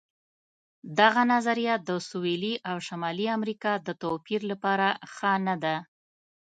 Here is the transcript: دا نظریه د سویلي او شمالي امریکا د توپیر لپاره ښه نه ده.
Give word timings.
دا 0.97 1.09
نظریه 1.31 1.75
د 1.87 1.89
سویلي 2.09 2.53
او 2.69 2.77
شمالي 2.87 3.25
امریکا 3.37 3.71
د 3.87 3.89
توپیر 4.01 4.41
لپاره 4.51 4.87
ښه 5.13 5.33
نه 5.47 5.55
ده. 5.63 5.75